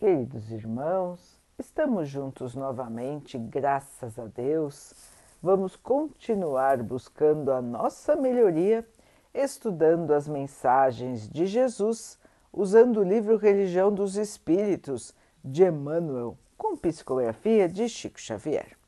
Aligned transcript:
Queridos 0.00 0.50
irmãos, 0.50 1.38
estamos 1.58 2.08
juntos 2.08 2.54
novamente, 2.54 3.36
graças 3.36 4.18
a 4.18 4.24
Deus. 4.24 4.94
Vamos 5.42 5.76
continuar 5.76 6.82
buscando 6.82 7.52
a 7.52 7.60
nossa 7.60 8.16
melhoria, 8.16 8.82
estudando 9.34 10.14
as 10.14 10.26
mensagens 10.26 11.28
de 11.28 11.44
Jesus, 11.44 12.18
usando 12.50 13.00
o 13.00 13.04
livro 13.04 13.36
Religião 13.36 13.92
dos 13.92 14.16
Espíritos 14.16 15.14
de 15.44 15.64
Emmanuel, 15.64 16.34
com 16.56 16.78
psicografia 16.78 17.68
de 17.68 17.86
Chico 17.86 18.18
Xavier. 18.18 18.78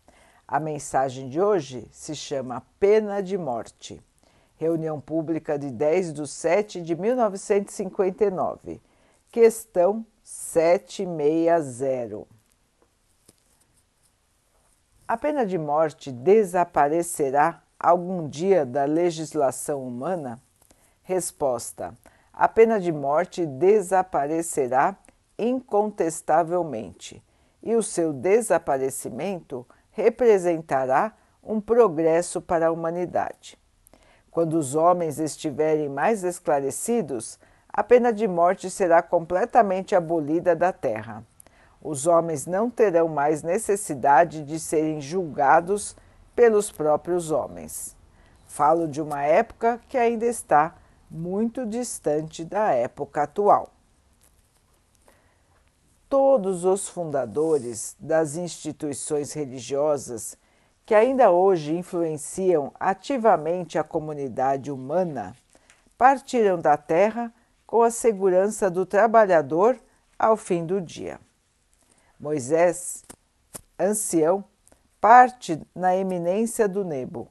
A 0.48 0.58
mensagem 0.58 1.28
de 1.28 1.42
hoje 1.42 1.86
se 1.92 2.16
chama 2.16 2.62
Pena 2.80 3.22
de 3.22 3.36
Morte. 3.36 4.02
Reunião 4.56 4.98
pública 4.98 5.58
de 5.58 5.70
10 5.70 6.14
de 6.14 6.26
7 6.26 6.80
de 6.80 6.96
1959. 6.96 8.80
Questão 9.30 10.06
760. 10.22 12.26
A 15.06 15.16
pena 15.16 15.44
de 15.44 15.58
morte 15.58 16.12
desaparecerá 16.12 17.62
algum 17.78 18.28
dia 18.28 18.64
da 18.64 18.84
legislação 18.84 19.86
humana? 19.86 20.40
Resposta: 21.02 21.94
A 22.32 22.48
pena 22.48 22.80
de 22.80 22.92
morte 22.92 23.44
desaparecerá 23.44 24.96
incontestavelmente, 25.38 27.22
e 27.62 27.74
o 27.74 27.82
seu 27.82 28.12
desaparecimento 28.12 29.66
representará 29.90 31.14
um 31.42 31.60
progresso 31.60 32.40
para 32.40 32.68
a 32.68 32.72
humanidade. 32.72 33.58
Quando 34.30 34.54
os 34.54 34.74
homens 34.74 35.18
estiverem 35.18 35.88
mais 35.88 36.24
esclarecidos, 36.24 37.38
a 37.72 37.82
pena 37.82 38.12
de 38.12 38.28
morte 38.28 38.68
será 38.68 39.00
completamente 39.00 39.94
abolida 39.94 40.54
da 40.54 40.72
terra. 40.72 41.24
Os 41.80 42.06
homens 42.06 42.46
não 42.46 42.68
terão 42.68 43.08
mais 43.08 43.42
necessidade 43.42 44.44
de 44.44 44.60
serem 44.60 45.00
julgados 45.00 45.96
pelos 46.36 46.70
próprios 46.70 47.30
homens. 47.30 47.96
Falo 48.46 48.86
de 48.86 49.00
uma 49.00 49.22
época 49.22 49.80
que 49.88 49.96
ainda 49.96 50.26
está 50.26 50.74
muito 51.10 51.66
distante 51.66 52.44
da 52.44 52.72
época 52.72 53.22
atual. 53.22 53.70
Todos 56.08 56.64
os 56.64 56.88
fundadores 56.88 57.96
das 57.98 58.36
instituições 58.36 59.32
religiosas 59.32 60.36
que 60.84 60.94
ainda 60.94 61.30
hoje 61.30 61.74
influenciam 61.74 62.70
ativamente 62.78 63.78
a 63.78 63.84
comunidade 63.84 64.70
humana 64.70 65.34
partiram 65.96 66.58
da 66.58 66.76
Terra 66.76 67.32
com 67.72 67.82
a 67.82 67.90
segurança 67.90 68.70
do 68.70 68.84
trabalhador 68.84 69.80
ao 70.18 70.36
fim 70.36 70.66
do 70.66 70.78
dia. 70.78 71.18
Moisés, 72.20 73.02
ancião, 73.78 74.44
parte 75.00 75.58
na 75.74 75.96
eminência 75.96 76.68
do 76.68 76.84
Nebo, 76.84 77.28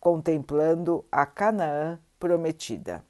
contemplando 0.00 1.04
a 1.10 1.24
Canaã 1.24 2.00
prometida. 2.18 3.04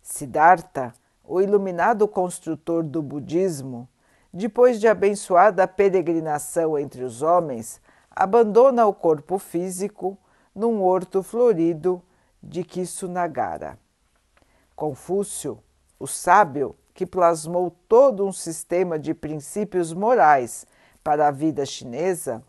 Siddhartha, 0.00 0.94
o 1.24 1.40
iluminado 1.40 2.06
construtor 2.06 2.84
do 2.84 3.02
budismo, 3.02 3.88
depois 4.32 4.78
de 4.78 4.86
abençoada 4.86 5.66
peregrinação 5.66 6.78
entre 6.78 7.02
os 7.02 7.22
homens, 7.22 7.80
abandona 8.08 8.86
o 8.86 8.94
corpo 8.94 9.36
físico 9.36 10.16
num 10.54 10.80
horto 10.80 11.24
florido 11.24 12.00
de 12.40 12.62
Kisunagara. 12.62 13.76
Confúcio, 14.76 15.58
o 15.98 16.06
sábio 16.06 16.76
que 16.92 17.04
plasmou 17.04 17.70
todo 17.88 18.26
um 18.26 18.32
sistema 18.32 18.98
de 18.98 19.12
princípios 19.12 19.92
morais 19.92 20.66
para 21.02 21.28
a 21.28 21.30
vida 21.30 21.66
chinesa, 21.66 22.42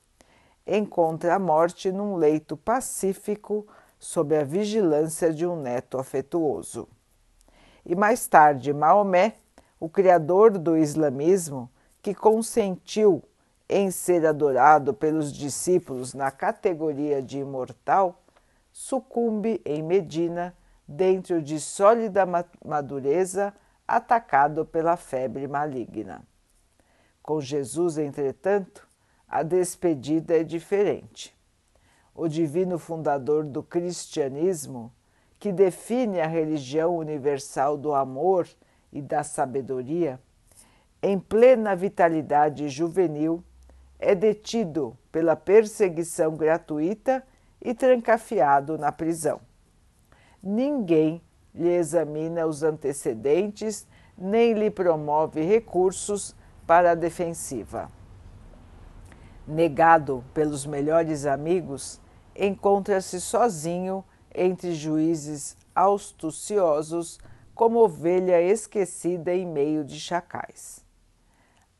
encontra 0.66 1.36
a 1.36 1.40
morte 1.40 1.92
num 1.92 2.16
leito 2.16 2.56
pacífico 2.56 3.68
sob 4.00 4.36
a 4.38 4.44
vigilância 4.44 5.34
de 5.34 5.46
um 5.46 5.56
neto 5.56 5.98
afetuoso. 5.98 6.88
E 7.86 7.96
mais 7.96 8.28
tarde, 8.28 8.74
Maomé, 8.74 9.36
o 9.80 9.90
criador 9.90 10.58
do 10.58 10.78
islamismo, 10.78 11.70
que 12.02 12.14
consentiu 12.14 13.24
em 13.68 13.90
ser 13.90 14.26
adorado 14.26 14.94
pelos 14.94 15.34
discípulos 15.34 16.14
na 16.14 16.30
categoria 16.30 17.22
de 17.22 17.40
imortal, 17.40 18.22
sucumbe 18.72 19.62
em 19.66 19.82
Medina 19.82 20.56
dentro 20.88 21.42
de 21.42 21.60
sólida 21.60 22.26
madureza, 22.64 23.54
atacado 23.88 24.66
pela 24.66 24.96
febre 24.96 25.48
maligna. 25.48 26.24
Com 27.22 27.42
Jesus, 27.42 27.98
entretanto, 27.98 28.88
a 29.28 29.42
despedida 29.42 30.38
é 30.38 30.44
diferente. 30.44 31.36
O 32.14 32.28
divino 32.28 32.78
fundador 32.78 33.44
do 33.44 33.62
cristianismo, 33.62 34.92
que 35.40 35.52
define 35.52 36.22
a 36.22 36.28
religião 36.28 36.96
universal 36.96 37.78
do 37.78 37.94
amor 37.94 38.48
e 38.92 39.02
da 39.02 39.24
sabedoria, 39.24 40.20
em 41.02 41.20
plena 41.20 41.76
vitalidade 41.76 42.70
juvenil, 42.70 43.44
é 44.00 44.16
detido 44.16 44.98
pela 45.12 45.36
perseguição 45.36 46.36
gratuita 46.36 47.24
e 47.62 47.74
trancafiado 47.74 48.78
na 48.78 48.92
prisão 48.92 49.42
ninguém 50.46 51.20
lhe 51.56 51.70
examina 51.70 52.46
os 52.46 52.62
antecedentes 52.62 53.88
nem 54.16 54.54
lhe 54.54 54.70
promove 54.70 55.42
recursos 55.42 56.36
para 56.68 56.92
a 56.92 56.96
defensiva. 56.96 57.90
Negado 59.48 60.24
pelos 60.34 60.66
melhores 60.66 61.26
amigos, 61.26 62.00
encontra-se 62.36 63.20
sozinho 63.20 64.04
entre 64.34 64.74
juízes 64.74 65.58
astuciosos, 65.74 67.20
como 67.54 67.80
ovelha 67.80 68.42
esquecida 68.42 69.34
em 69.34 69.46
meio 69.46 69.84
de 69.84 70.00
chacais. 70.00 70.84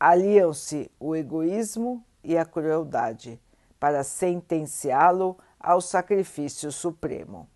Aliam-se 0.00 0.90
o 0.98 1.14
egoísmo 1.14 2.02
e 2.24 2.36
a 2.36 2.44
crueldade 2.44 3.40
para 3.78 4.02
sentenciá-lo 4.02 5.36
ao 5.60 5.80
sacrifício 5.80 6.72
supremo. 6.72 7.46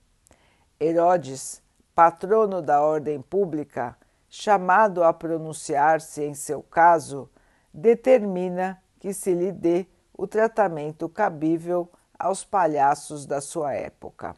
Herodes, 0.83 1.63
patrono 1.95 2.63
da 2.63 2.81
ordem 2.81 3.21
pública, 3.21 3.95
chamado 4.31 5.05
a 5.05 5.13
pronunciar-se 5.13 6.25
em 6.25 6.33
seu 6.33 6.63
caso, 6.63 7.29
determina 7.75 8.83
que 8.99 9.13
se 9.13 9.35
lhe 9.35 9.53
dê 9.53 9.87
o 10.17 10.27
tratamento 10.27 11.07
cabível 11.07 11.91
aos 12.19 12.45
palhaços 12.45 13.27
da 13.27 13.43
sua 13.43 13.75
época. 13.75 14.35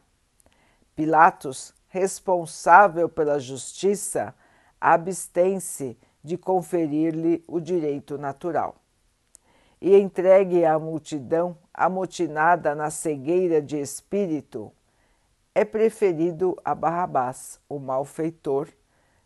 Pilatos, 0.93 1.73
responsável 1.87 3.07
pela 3.07 3.39
justiça, 3.39 4.35
abstém-se 4.81 5.97
de 6.21 6.37
conferir-lhe 6.37 7.41
o 7.47 7.61
direito 7.61 8.17
natural. 8.17 8.75
E 9.79 9.97
entregue 9.97 10.65
à 10.65 10.77
multidão 10.77 11.57
amotinada 11.73 12.75
na 12.75 12.89
cegueira 12.89 13.61
de 13.61 13.79
espírito, 13.79 14.71
é 15.55 15.63
preferido 15.63 16.57
a 16.63 16.73
Barrabás, 16.73 17.59
o 17.69 17.79
malfeitor, 17.79 18.69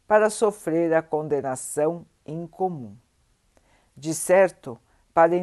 para 0.08 0.30
sofrer 0.30 0.94
a 0.94 1.02
condenação 1.02 2.06
incomum. 2.26 2.96
De 3.96 4.14
certo, 4.14 4.80
para 5.14 5.34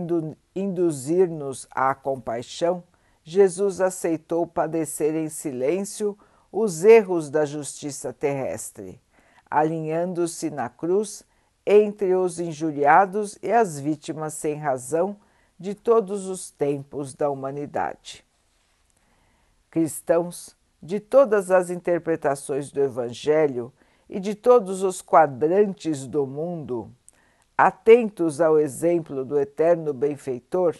induzir-nos 0.54 1.66
à 1.70 1.94
compaixão, 1.94 2.84
Jesus 3.22 3.80
aceitou 3.80 4.46
padecer 4.46 5.14
em 5.14 5.28
silêncio 5.28 6.16
os 6.52 6.84
erros 6.84 7.30
da 7.30 7.44
justiça 7.44 8.12
terrestre, 8.12 9.00
alinhando-se 9.50 10.50
na 10.50 10.68
cruz 10.68 11.24
entre 11.66 12.14
os 12.14 12.38
injuriados 12.38 13.38
e 13.42 13.50
as 13.50 13.80
vítimas 13.80 14.34
sem 14.34 14.54
razão 14.54 15.16
de 15.58 15.74
todos 15.74 16.26
os 16.26 16.50
tempos 16.50 17.14
da 17.14 17.30
humanidade. 17.30 18.24
Cristãos, 19.70 20.54
de 20.84 21.00
todas 21.00 21.50
as 21.50 21.70
interpretações 21.70 22.70
do 22.70 22.78
Evangelho 22.78 23.72
e 24.06 24.20
de 24.20 24.34
todos 24.34 24.82
os 24.82 25.00
quadrantes 25.00 26.06
do 26.06 26.26
mundo, 26.26 26.92
atentos 27.56 28.38
ao 28.38 28.58
exemplo 28.58 29.24
do 29.24 29.40
eterno 29.40 29.94
benfeitor, 29.94 30.76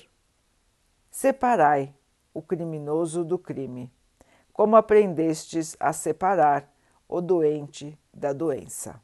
separai 1.10 1.94
o 2.34 2.42
criminoso 2.42 3.24
do 3.24 3.38
crime, 3.38 3.90
como 4.52 4.76
aprendestes 4.76 5.74
a 5.80 5.90
separar 5.90 6.70
o 7.08 7.22
doente 7.22 7.98
da 8.12 8.34
doença. 8.34 9.00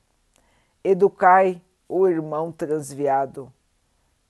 Educai 0.85 1.63
o 1.89 2.07
irmão 2.07 2.53
transviado, 2.53 3.51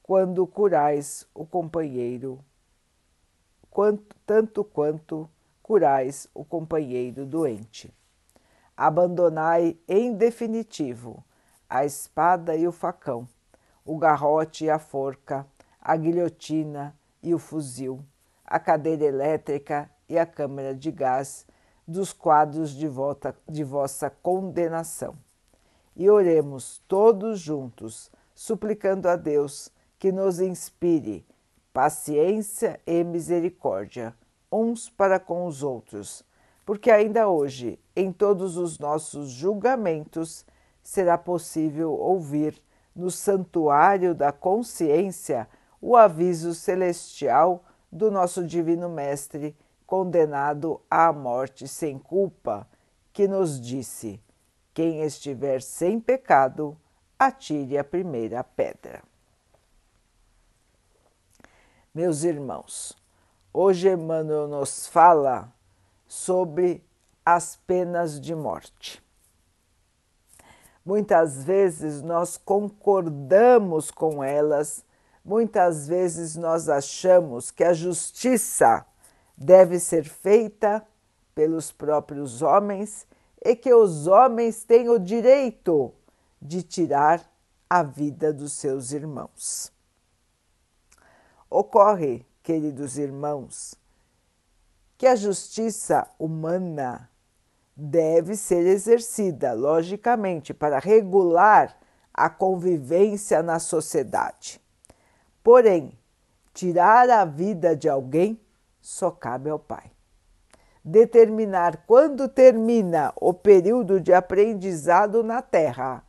quando 0.05 0.47
curais 0.47 1.27
o 1.35 1.45
companheiro, 1.45 2.39
quanto, 3.69 4.15
tanto 4.25 4.63
quanto 4.63 5.29
curais 5.71 6.27
o 6.35 6.45
companheiro 6.45 7.25
doente. 7.25 7.95
Abandonai 8.77 9.79
em 9.87 10.13
definitivo 10.13 11.25
a 11.69 11.85
espada 11.85 12.57
e 12.57 12.67
o 12.67 12.73
facão, 12.73 13.29
o 13.85 13.97
garrote 13.97 14.65
e 14.65 14.71
a 14.71 14.81
forca, 14.81 15.47
a 15.81 15.97
guilhotina 15.97 16.93
e 17.23 17.33
o 17.33 17.39
fuzil, 17.39 18.05
a 18.45 18.59
cadeira 18.59 19.05
elétrica 19.05 19.89
e 20.09 20.19
a 20.19 20.27
câmara 20.27 20.75
de 20.75 20.91
gás 20.91 21.47
dos 21.87 22.13
quadros 22.13 22.71
de, 22.71 22.89
volta, 22.89 23.37
de 23.49 23.63
vossa 23.63 24.11
condenação. 24.11 25.17
E 25.95 26.11
oremos 26.11 26.83
todos 26.89 27.39
juntos, 27.39 28.11
suplicando 28.35 29.09
a 29.09 29.15
Deus 29.15 29.71
que 30.01 30.11
nos 30.11 30.41
inspire 30.41 31.25
paciência 31.73 32.81
e 32.85 33.05
misericórdia 33.05 34.13
uns 34.51 34.89
para 34.91 35.21
com 35.21 35.47
os 35.47 35.63
outros, 35.63 36.25
porque 36.65 36.91
ainda 36.91 37.29
hoje, 37.29 37.79
em 37.95 38.13
todos 38.13 38.57
os 38.57 38.79
nossos 38.79 39.31
julgamentos, 39.31 40.45
será 40.83 41.17
possível 41.17 41.93
ouvir 41.93 42.61
no 42.95 43.11
santuário 43.11 44.15
da 44.15 44.33
consciência 44.33 45.49
o 45.81 45.97
aviso 45.97 46.55
celestial 46.55 47.65
do 47.91 48.11
nosso 48.11 48.47
Divino 48.47 48.89
Mestre, 48.89 49.57
condenado 49.87 50.81
à 50.91 51.13
morte 51.13 51.67
sem 51.67 51.99
culpa, 51.99 52.69
que 53.13 53.27
nos 53.27 53.61
disse: 53.61 54.21
Quem 54.73 55.03
estiver 55.03 55.63
sem 55.63 55.99
pecado, 55.99 56.77
atire 57.19 57.77
a 57.77 57.85
primeira 57.85 58.45
pedra. 58.45 59.03
Meus 61.93 62.23
irmãos, 62.23 62.97
hoje 63.53 63.89
Emmanuel 63.91 64.49
nos 64.49 64.87
fala 64.87 65.53
sobre 66.07 66.85
as 67.25 67.57
penas 67.67 68.21
de 68.21 68.35
morte. 68.35 69.03
Muitas 70.85 71.45
vezes 71.45 72.03
nós 72.03 72.37
concordamos 72.37 73.91
com 73.91 74.25
elas 74.25 74.85
Muitas 75.25 75.87
vezes 75.87 76.35
nós 76.35 76.69
achamos 76.69 77.51
que 77.51 77.63
a 77.63 77.73
justiça 77.73 78.85
deve 79.37 79.79
ser 79.79 80.05
feita 80.05 80.87
pelos 81.35 81.71
próprios 81.71 82.43
homens 82.43 83.07
e 83.45 83.55
que 83.55 83.73
os 83.73 84.07
homens 84.07 84.65
têm 84.65 84.89
o 84.89 84.99
direito 84.99 85.93
de 86.41 86.63
tirar 86.63 87.23
a 87.69 87.83
vida 87.83 88.33
dos 88.33 88.55
seus 88.55 88.93
irmãos. 88.93 89.71
Ocorre, 91.49 92.27
queridos 92.43 92.99
irmãos, 92.99 93.75
que 94.97 95.07
a 95.07 95.17
justiça 95.17 96.09
humana 96.19 97.09
deve 97.77 98.37
ser 98.37 98.67
exercida, 98.67 99.53
logicamente, 99.53 100.53
para 100.53 100.79
regular 100.79 101.79
a 102.13 102.29
convivência 102.29 103.43
na 103.43 103.59
sociedade. 103.59 104.61
Porém, 105.43 105.99
tirar 106.53 107.09
a 107.09 107.25
vida 107.25 107.75
de 107.75 107.89
alguém 107.89 108.39
só 108.81 109.11
cabe 109.11 109.49
ao 109.49 109.59
Pai. 109.59 109.91
Determinar 110.85 111.85
quando 111.87 112.29
termina 112.29 113.13
o 113.17 113.33
período 113.33 114.01
de 114.01 114.13
aprendizado 114.13 115.23
na 115.23 115.41
Terra 115.43 116.05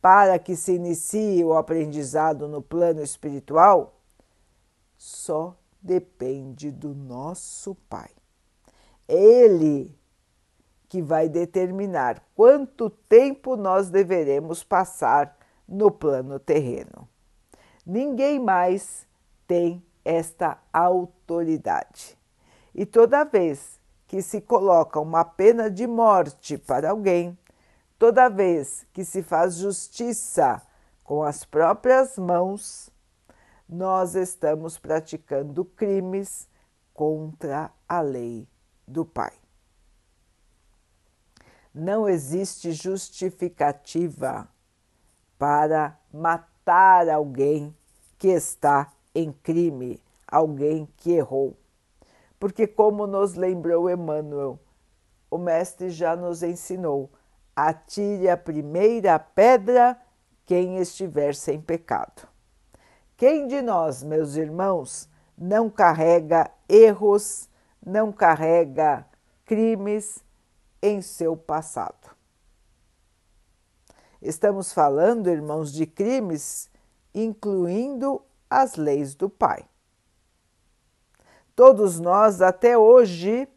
para 0.00 0.38
que 0.38 0.56
se 0.56 0.74
inicie 0.74 1.44
o 1.44 1.54
aprendizado 1.54 2.48
no 2.48 2.62
plano 2.62 3.02
espiritual 3.02 3.94
só 4.96 5.56
depende 5.86 6.70
do 6.70 6.94
nosso 6.94 7.74
Pai. 7.88 8.10
Ele 9.08 9.96
que 10.88 11.00
vai 11.00 11.28
determinar 11.28 12.22
quanto 12.34 12.90
tempo 12.90 13.56
nós 13.56 13.88
deveremos 13.88 14.62
passar 14.62 15.36
no 15.66 15.90
plano 15.90 16.38
terreno. 16.38 17.08
Ninguém 17.84 18.38
mais 18.38 19.06
tem 19.46 19.82
esta 20.04 20.58
autoridade. 20.72 22.18
E 22.74 22.84
toda 22.84 23.24
vez 23.24 23.80
que 24.06 24.22
se 24.22 24.40
coloca 24.40 25.00
uma 25.00 25.24
pena 25.24 25.70
de 25.70 25.86
morte 25.86 26.56
para 26.56 26.90
alguém, 26.90 27.36
toda 27.98 28.28
vez 28.28 28.86
que 28.92 29.04
se 29.04 29.22
faz 29.22 29.56
justiça 29.56 30.62
com 31.02 31.22
as 31.22 31.44
próprias 31.44 32.16
mãos, 32.16 32.90
nós 33.68 34.14
estamos 34.14 34.78
praticando 34.78 35.64
crimes 35.64 36.48
contra 36.94 37.70
a 37.88 38.00
lei 38.00 38.46
do 38.86 39.04
Pai. 39.04 39.32
Não 41.74 42.08
existe 42.08 42.72
justificativa 42.72 44.48
para 45.38 45.98
matar 46.12 47.08
alguém 47.08 47.76
que 48.18 48.28
está 48.28 48.90
em 49.14 49.30
crime, 49.30 50.02
alguém 50.26 50.88
que 50.96 51.12
errou. 51.12 51.56
Porque, 52.38 52.66
como 52.66 53.06
nos 53.06 53.34
lembrou 53.34 53.90
Emmanuel, 53.90 54.58
o 55.30 55.36
Mestre 55.36 55.90
já 55.90 56.16
nos 56.16 56.42
ensinou: 56.42 57.10
atire 57.54 58.28
a 58.28 58.36
primeira 58.36 59.18
pedra 59.18 60.00
quem 60.46 60.78
estiver 60.78 61.34
sem 61.34 61.60
pecado. 61.60 62.26
Quem 63.16 63.46
de 63.46 63.62
nós, 63.62 64.02
meus 64.02 64.36
irmãos, 64.36 65.08
não 65.38 65.70
carrega 65.70 66.50
erros, 66.68 67.48
não 67.84 68.12
carrega 68.12 69.06
crimes 69.46 70.22
em 70.82 71.00
seu 71.00 71.34
passado? 71.34 72.14
Estamos 74.20 74.70
falando, 74.70 75.30
irmãos, 75.30 75.72
de 75.72 75.86
crimes 75.86 76.68
incluindo 77.14 78.22
as 78.50 78.74
leis 78.74 79.14
do 79.14 79.30
Pai. 79.30 79.64
Todos 81.54 81.98
nós, 81.98 82.42
até 82.42 82.76
hoje, 82.76 83.48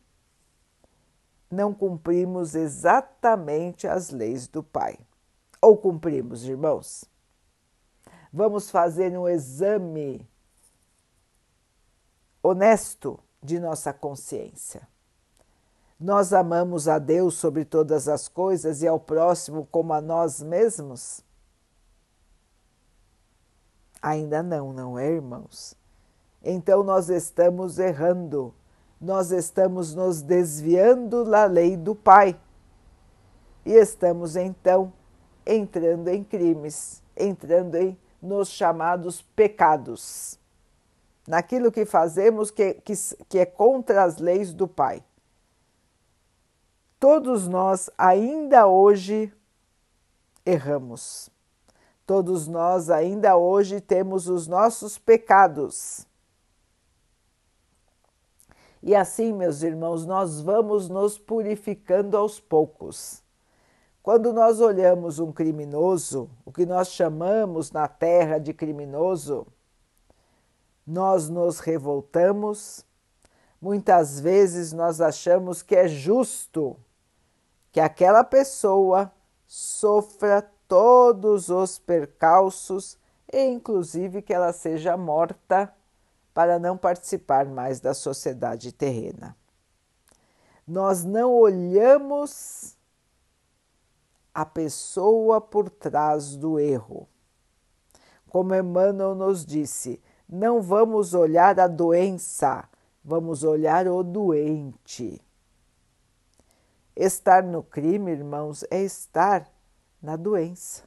não 1.52 1.74
cumprimos 1.74 2.56
exatamente 2.56 3.86
as 3.86 4.10
leis 4.10 4.48
do 4.48 4.64
Pai. 4.64 4.98
Ou 5.62 5.76
cumprimos, 5.76 6.46
irmãos? 6.46 7.09
Vamos 8.32 8.70
fazer 8.70 9.18
um 9.18 9.28
exame 9.28 10.28
honesto 12.44 13.20
de 13.42 13.60
nossa 13.60 13.92
consciência. 13.92 14.88
Nós 16.00 16.32
amamos 16.32 16.88
a 16.88 16.98
Deus 17.00 17.36
sobre 17.36 17.66
todas 17.66 18.08
as 18.08 18.28
coisas 18.28 18.82
e 18.82 18.88
ao 18.88 19.00
próximo 19.00 19.68
como 19.70 19.94
a 19.94 20.00
nós 20.00 20.42
mesmos? 20.42 21.22
Ainda 24.02 24.42
não, 24.42 24.72
não 24.72 24.98
é, 24.98 25.10
irmãos? 25.10 25.76
Então 26.42 26.84
nós 26.84 27.10
estamos 27.10 27.80
errando, 27.80 28.54
nós 29.02 29.32
estamos 29.32 29.94
nos 29.94 30.22
desviando 30.22 31.26
da 31.26 31.46
lei 31.46 31.76
do 31.76 31.94
Pai 31.94 32.40
e 33.66 33.74
estamos 33.74 34.38
então 34.38 34.94
entrando 35.46 36.08
em 36.08 36.24
crimes, 36.24 37.04
entrando 37.18 37.76
em 37.76 37.98
nos 38.22 38.50
chamados 38.50 39.22
pecados, 39.22 40.40
naquilo 41.28 41.72
que 41.72 41.86
fazemos 41.86 42.52
que, 42.52 42.76
que, 42.76 42.94
que 43.28 43.40
é 43.40 43.46
contra 43.46 44.04
as 44.04 44.18
leis 44.18 44.54
do 44.54 44.68
Pai 44.68 45.04
todos 47.00 47.48
nós 47.48 47.90
ainda 47.98 48.68
hoje 48.68 49.34
erramos. 50.46 51.30
Todos 52.06 52.48
nós 52.48 52.90
ainda 52.90 53.38
hoje 53.38 53.80
temos 53.80 54.28
os 54.28 54.48
nossos 54.48 54.98
pecados. 54.98 56.06
E 58.82 58.96
assim, 58.96 59.32
meus 59.32 59.62
irmãos, 59.62 60.06
nós 60.06 60.42
vamos 60.42 60.90
nos 60.90 61.18
purificando 61.18 62.18
aos 62.18 62.40
poucos. 62.40 63.22
Quando 64.02 64.32
nós 64.32 64.62
olhamos 64.62 65.20
um 65.20 65.32
criminoso, 65.32 66.30
o 66.46 66.52
que 66.52 66.66
nós 66.66 66.90
chamamos 66.90 67.72
na 67.72 67.88
terra 67.88 68.40
de 68.40 68.54
criminoso, 68.54 69.46
nós 70.88 71.30
nos 71.30 71.60
revoltamos, 71.60 72.86
muitas 73.62 74.20
vezes 74.20 74.72
nós 74.72 75.02
achamos 75.02 75.62
que 75.62 75.76
é 75.76 75.88
justo 75.88 76.78
que 77.72 77.80
aquela 77.80 78.24
pessoa 78.24 79.12
sofra 79.46 80.50
todos 80.68 81.50
os 81.50 81.78
percalços 81.78 82.98
e, 83.32 83.44
inclusive, 83.44 84.22
que 84.22 84.34
ela 84.34 84.54
seja 84.54 84.96
morta 84.96 85.74
para 86.34 86.58
não 86.58 86.78
participar 86.78 87.46
mais 87.46 87.80
da 87.80 87.94
sociedade 87.94 88.72
terrena. 88.72 89.36
Nós 90.68 91.04
não 91.04 91.34
olhamos 91.34 92.78
a 94.34 94.46
pessoa 94.46 95.42
por 95.42 95.70
trás 95.70 96.36
do 96.36 96.60
erro. 96.60 97.08
Como 98.30 98.54
Emmanuel 98.54 99.16
nos 99.16 99.46
disse, 99.46 100.02
não 100.28 100.62
vamos 100.62 101.14
olhar 101.14 101.60
a 101.60 101.68
doença, 101.68 102.70
vamos 103.04 103.44
olhar 103.44 103.88
o 103.88 104.04
doente. 104.04 105.22
Estar 106.96 107.44
no 107.44 107.64
crime, 107.64 108.12
irmãos, 108.12 108.64
é 108.70 108.82
estar 108.82 109.50
na 110.02 110.16
doença. 110.16 110.84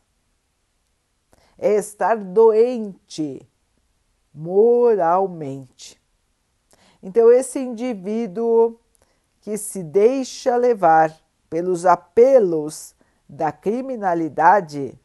é 1.58 1.74
estar 1.74 2.16
doente 2.16 3.48
moralmente. 4.34 6.00
Então, 7.02 7.30
esse 7.30 7.58
indivíduo 7.60 8.78
que 9.40 9.56
se 9.58 9.82
deixa 9.82 10.56
levar 10.56 11.16
pelos 11.50 11.84
apelos 11.84 12.94
da 13.32 13.50
criminalidade 13.50 15.00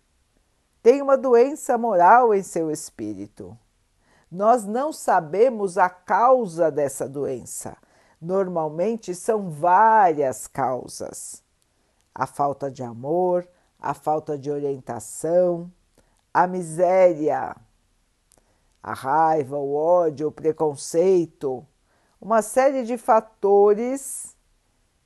tem 0.84 1.02
uma 1.02 1.18
doença 1.18 1.78
moral 1.78 2.34
em 2.34 2.44
seu 2.44 2.70
espírito. 2.70 3.58
Nós 4.30 4.66
não 4.66 4.92
sabemos 4.92 5.78
a 5.78 5.90
causa 5.90 6.70
dessa 6.70 7.08
doença. 7.08 7.78
Normalmente 8.22 9.16
são 9.16 9.50
várias 9.50 10.46
causas: 10.46 11.42
a 12.14 12.28
falta 12.28 12.70
de 12.70 12.84
amor, 12.84 13.48
a 13.80 13.94
falta 13.94 14.38
de 14.38 14.52
orientação, 14.52 15.72
a 16.34 16.46
miséria, 16.46 17.56
a 18.84 18.94
raiva, 18.94 19.56
o 19.56 19.74
ódio, 19.74 20.28
o 20.28 20.34
preconceito, 20.34 21.66
uma 22.20 22.42
série 22.42 22.84
de 22.84 22.98
fatores 22.98 24.36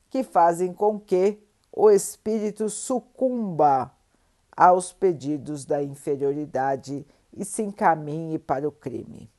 que 0.10 0.24
fazem 0.24 0.74
com 0.74 1.00
que 1.00 1.51
o 1.72 1.90
espírito 1.90 2.70
sucumba 2.70 3.92
aos 4.56 4.92
pedidos 4.92 5.66
da 5.66 5.82
inferioridade 5.82 7.06
e 7.34 7.46
se 7.46 7.64
encaminhe 7.64 8.38
para 8.38 8.68
o 8.68 8.72
crime. 8.72 9.32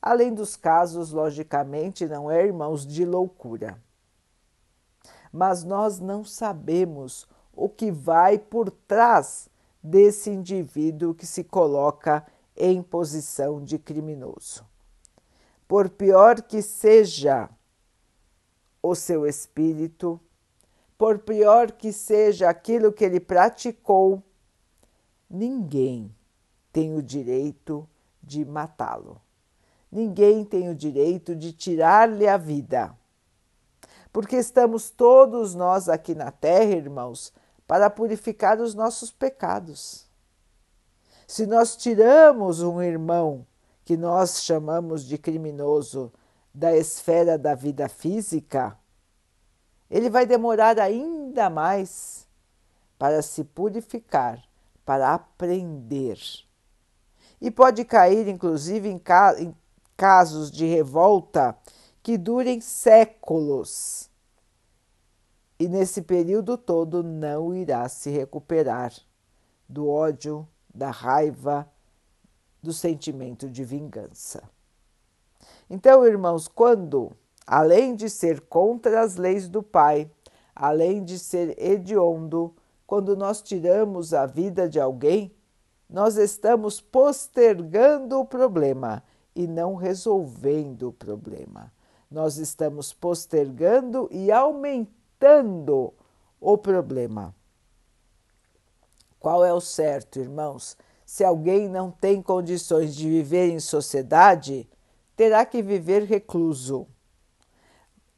Além 0.00 0.32
dos 0.32 0.54
casos, 0.54 1.10
logicamente, 1.10 2.06
não 2.06 2.30
é 2.30 2.44
irmãos 2.44 2.86
de 2.86 3.04
loucura. 3.04 3.82
Mas 5.32 5.64
nós 5.64 5.98
não 5.98 6.24
sabemos 6.24 7.26
o 7.52 7.68
que 7.68 7.90
vai 7.90 8.38
por 8.38 8.70
trás 8.70 9.48
desse 9.82 10.30
indivíduo 10.30 11.14
que 11.14 11.26
se 11.26 11.42
coloca 11.42 12.24
em 12.56 12.82
posição 12.82 13.62
de 13.62 13.78
criminoso. 13.78 14.64
Por 15.66 15.90
pior 15.90 16.40
que 16.42 16.62
seja 16.62 17.50
o 18.82 18.94
seu 18.94 19.26
espírito, 19.26 20.20
por 20.98 21.18
pior 21.18 21.72
que 21.72 21.92
seja 21.92 22.48
aquilo 22.48 22.92
que 22.92 23.04
ele 23.04 23.20
praticou, 23.20 24.22
ninguém 25.28 26.14
tem 26.72 26.94
o 26.94 27.02
direito 27.02 27.88
de 28.22 28.44
matá-lo. 28.44 29.20
Ninguém 29.90 30.44
tem 30.44 30.68
o 30.68 30.74
direito 30.74 31.34
de 31.34 31.52
tirar-lhe 31.52 32.26
a 32.26 32.36
vida. 32.36 32.94
Porque 34.12 34.36
estamos 34.36 34.90
todos 34.90 35.54
nós 35.54 35.88
aqui 35.88 36.14
na 36.14 36.30
terra, 36.30 36.74
irmãos, 36.74 37.32
para 37.66 37.90
purificar 37.90 38.60
os 38.60 38.74
nossos 38.74 39.10
pecados. 39.10 40.06
Se 41.26 41.46
nós 41.46 41.76
tiramos 41.76 42.62
um 42.62 42.80
irmão 42.80 43.46
que 43.84 43.96
nós 43.96 44.42
chamamos 44.42 45.04
de 45.04 45.18
criminoso 45.18 46.12
da 46.54 46.76
esfera 46.76 47.38
da 47.38 47.54
vida 47.54 47.88
física, 47.88 48.78
ele 49.90 50.10
vai 50.10 50.26
demorar 50.26 50.78
ainda 50.78 51.48
mais 51.48 52.26
para 52.98 53.22
se 53.22 53.44
purificar, 53.44 54.42
para 54.84 55.14
aprender. 55.14 56.18
E 57.40 57.50
pode 57.50 57.84
cair, 57.84 58.28
inclusive, 58.28 58.88
em, 58.88 58.98
ca 58.98 59.34
em 59.38 59.54
casos 59.96 60.50
de 60.50 60.66
revolta 60.66 61.56
que 62.02 62.16
durem 62.18 62.60
séculos. 62.60 64.10
E 65.58 65.68
nesse 65.68 66.02
período 66.02 66.58
todo 66.58 67.02
não 67.02 67.54
irá 67.54 67.88
se 67.88 68.10
recuperar 68.10 68.92
do 69.68 69.88
ódio, 69.88 70.46
da 70.74 70.90
raiva, 70.90 71.68
do 72.62 72.72
sentimento 72.72 73.48
de 73.48 73.64
vingança. 73.64 74.42
Então, 75.68 76.04
irmãos, 76.06 76.46
quando 76.46 77.12
além 77.46 77.94
de 77.94 78.10
ser 78.10 78.40
contra 78.40 79.00
as 79.00 79.16
leis 79.16 79.48
do 79.48 79.62
Pai, 79.62 80.10
além 80.54 81.04
de 81.04 81.18
ser 81.18 81.54
hediondo, 81.62 82.52
quando 82.86 83.16
nós 83.16 83.40
tiramos 83.40 84.12
a 84.12 84.26
vida 84.26 84.68
de 84.68 84.80
alguém, 84.80 85.32
nós 85.88 86.16
estamos 86.16 86.80
postergando 86.80 88.18
o 88.18 88.24
problema 88.24 89.02
e 89.34 89.46
não 89.46 89.74
resolvendo 89.74 90.88
o 90.88 90.92
problema. 90.92 91.72
Nós 92.10 92.38
estamos 92.38 92.92
postergando 92.92 94.08
e 94.10 94.32
aumentando 94.32 95.92
o 96.40 96.58
problema. 96.58 97.34
Qual 99.20 99.44
é 99.44 99.52
o 99.52 99.60
certo, 99.60 100.18
irmãos? 100.18 100.76
Se 101.04 101.24
alguém 101.24 101.68
não 101.68 101.90
tem 101.90 102.22
condições 102.22 102.94
de 102.94 103.08
viver 103.08 103.50
em 103.50 103.60
sociedade, 103.60 104.68
terá 105.16 105.44
que 105.44 105.62
viver 105.62 106.04
recluso 106.04 106.86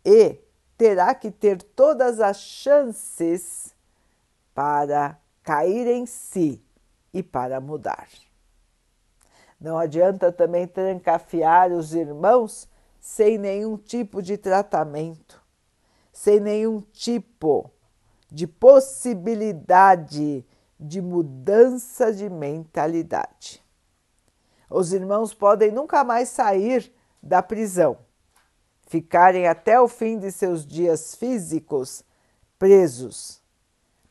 e 0.09 0.41
terá 0.79 1.15
que 1.15 1.31
ter 1.31 1.61
todas 1.61 2.19
as 2.19 2.41
chances 2.41 3.75
para 4.55 5.21
cair 5.43 5.87
em 5.87 6.07
si 6.07 6.65
e 7.13 7.23
para 7.23 7.61
mudar. 7.61 8.09
Não 9.61 9.77
adianta 9.77 10.33
também 10.33 10.67
trancafiar 10.67 11.71
os 11.73 11.93
irmãos 11.93 12.67
sem 12.99 13.37
nenhum 13.37 13.77
tipo 13.77 14.23
de 14.23 14.39
tratamento, 14.39 15.43
sem 16.11 16.41
nenhum 16.41 16.81
tipo 16.81 17.71
de 18.31 18.47
possibilidade 18.47 20.43
de 20.81 21.03
mudança 21.03 22.15
de 22.15 22.31
mentalidade. 22.31 23.63
Os 24.71 24.95
irmãos 24.95 25.35
podem 25.35 25.71
nunca 25.71 26.03
mais 26.03 26.31
sair 26.31 26.91
da 27.23 27.43
prisão, 27.43 27.99
ficarem 28.89 29.47
até 29.47 29.79
o 29.79 29.87
fim 29.87 30.19
de 30.19 30.33
seus 30.33 30.67
dias 30.67 31.15
físicos 31.15 32.03
presos. 32.59 33.41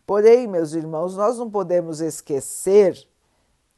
Porém, 0.05 0.47
meus 0.47 0.73
irmãos, 0.73 1.17
nós 1.17 1.37
não 1.37 1.49
podemos 1.49 1.99
esquecer 1.99 2.95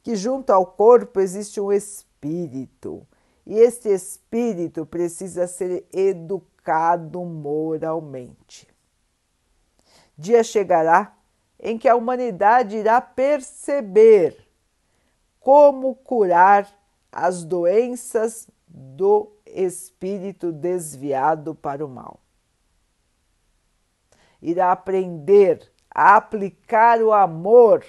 que 0.03 0.15
junto 0.15 0.51
ao 0.51 0.65
corpo 0.65 1.19
existe 1.19 1.59
um 1.59 1.71
espírito, 1.71 3.07
e 3.45 3.57
este 3.57 3.89
espírito 3.89 4.85
precisa 4.85 5.47
ser 5.47 5.85
educado 5.91 7.23
moralmente. 7.23 8.67
Dia 10.17 10.43
chegará 10.43 11.17
em 11.59 11.77
que 11.77 11.87
a 11.87 11.95
humanidade 11.95 12.75
irá 12.75 12.99
perceber 12.99 14.37
como 15.39 15.95
curar 15.95 16.69
as 17.11 17.43
doenças 17.43 18.47
do 18.67 19.31
espírito 19.53 20.51
desviado 20.51 21.53
para 21.55 21.85
o 21.85 21.89
mal. 21.89 22.19
Irá 24.41 24.71
aprender 24.71 25.71
a 25.93 26.15
aplicar 26.15 27.01
o 27.01 27.11
amor 27.11 27.85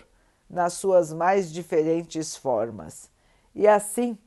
nas 0.48 0.72
suas 0.72 1.12
mais 1.12 1.52
diferentes 1.52 2.36
formas. 2.36 3.10
E 3.54 3.68
assim, 3.68 4.18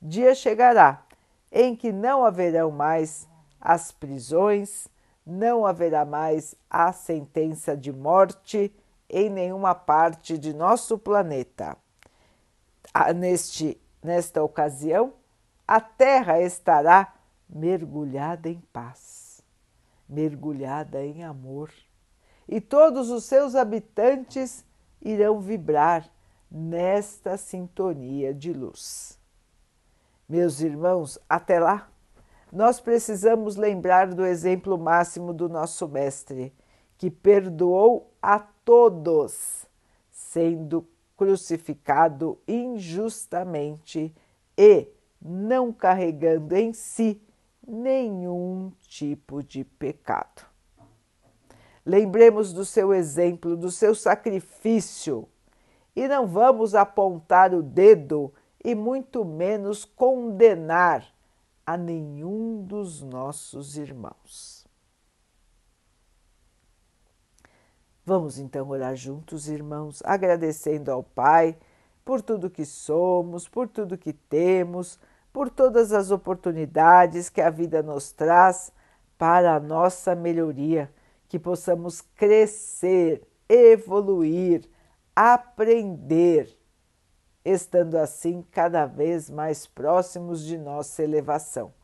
dia 0.00 0.34
chegará 0.34 1.04
em 1.52 1.74
que 1.76 1.92
não 1.92 2.24
haverão 2.24 2.70
mais 2.70 3.28
as 3.60 3.92
prisões, 3.92 4.88
não 5.24 5.66
haverá 5.66 6.04
mais 6.04 6.54
a 6.68 6.92
sentença 6.92 7.76
de 7.76 7.92
morte 7.92 8.74
em 9.08 9.30
nenhuma 9.30 9.74
parte 9.74 10.36
de 10.36 10.52
nosso 10.52 10.98
planeta. 10.98 11.76
Ah, 12.92 13.12
neste, 13.12 13.80
nesta 14.02 14.42
ocasião, 14.42 15.12
a 15.68 15.82
terra 15.82 16.40
estará 16.40 17.14
mergulhada 17.46 18.48
em 18.48 18.58
paz, 18.72 19.42
mergulhada 20.08 21.04
em 21.04 21.22
amor, 21.22 21.70
e 22.48 22.58
todos 22.58 23.10
os 23.10 23.24
seus 23.24 23.54
habitantes 23.54 24.64
irão 24.98 25.40
vibrar 25.42 26.10
nesta 26.50 27.36
sintonia 27.36 28.32
de 28.32 28.50
luz. 28.50 29.18
Meus 30.26 30.62
irmãos, 30.62 31.18
até 31.28 31.60
lá, 31.60 31.90
nós 32.50 32.80
precisamos 32.80 33.56
lembrar 33.56 34.14
do 34.14 34.24
exemplo 34.24 34.78
máximo 34.78 35.34
do 35.34 35.50
nosso 35.50 35.86
Mestre, 35.86 36.54
que 36.96 37.10
perdoou 37.10 38.10
a 38.22 38.38
todos, 38.38 39.66
sendo 40.10 40.88
crucificado 41.14 42.38
injustamente 42.48 44.14
e 44.56 44.97
não 45.20 45.72
carregando 45.72 46.54
em 46.56 46.72
si 46.72 47.20
nenhum 47.66 48.72
tipo 48.82 49.42
de 49.42 49.64
pecado. 49.64 50.46
Lembremos 51.84 52.52
do 52.52 52.64
seu 52.64 52.92
exemplo, 52.92 53.56
do 53.56 53.70
seu 53.70 53.94
sacrifício, 53.94 55.28
e 55.96 56.06
não 56.06 56.26
vamos 56.26 56.74
apontar 56.74 57.54
o 57.54 57.62
dedo 57.62 58.32
e 58.64 58.74
muito 58.74 59.24
menos 59.24 59.84
condenar 59.84 61.06
a 61.66 61.76
nenhum 61.76 62.62
dos 62.62 63.02
nossos 63.02 63.76
irmãos. 63.76 64.66
Vamos 68.04 68.38
então 68.38 68.68
orar 68.70 68.96
juntos, 68.96 69.48
irmãos, 69.48 70.00
agradecendo 70.04 70.90
ao 70.90 71.02
Pai 71.02 71.58
por 72.08 72.22
tudo 72.22 72.48
que 72.48 72.64
somos, 72.64 73.46
por 73.46 73.68
tudo 73.68 73.98
que 73.98 74.14
temos, 74.14 74.98
por 75.30 75.50
todas 75.50 75.92
as 75.92 76.10
oportunidades 76.10 77.28
que 77.28 77.38
a 77.38 77.50
vida 77.50 77.82
nos 77.82 78.12
traz 78.12 78.72
para 79.18 79.54
a 79.54 79.60
nossa 79.60 80.14
melhoria, 80.14 80.90
que 81.28 81.38
possamos 81.38 82.00
crescer, 82.00 83.28
evoluir, 83.46 84.66
aprender, 85.14 86.48
estando 87.44 87.96
assim 87.96 88.42
cada 88.52 88.86
vez 88.86 89.28
mais 89.28 89.66
próximos 89.66 90.42
de 90.42 90.56
nossa 90.56 91.02
elevação. 91.02 91.74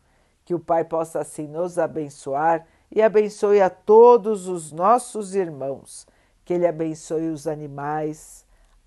Que 0.43 0.55
o 0.55 0.59
Pai 0.59 0.87
possa 0.87 1.21
assim 1.21 1.47
nos 1.47 1.79
abençoar 1.79 2.67
e 2.91 3.03
abençoe 3.03 3.61
a 3.61 3.69
todos 3.69 4.49
os 4.49 4.73
nossos 4.73 5.35
irmãos. 5.35 6.07
Que 6.47 6.55
Ele 6.55 6.67
abençoe 6.67 7.29
os 7.29 7.47
animais, 7.47 8.44